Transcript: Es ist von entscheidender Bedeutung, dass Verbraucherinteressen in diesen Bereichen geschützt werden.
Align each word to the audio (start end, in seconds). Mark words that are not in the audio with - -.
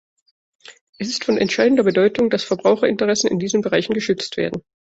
Es 0.97 1.09
ist 1.09 1.25
von 1.25 1.37
entscheidender 1.37 1.83
Bedeutung, 1.83 2.31
dass 2.31 2.43
Verbraucherinteressen 2.43 3.29
in 3.29 3.37
diesen 3.37 3.61
Bereichen 3.61 3.93
geschützt 3.93 4.35
werden. 4.35 4.63